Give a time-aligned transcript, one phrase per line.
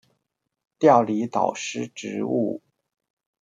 [0.79, 2.61] 調離導師職務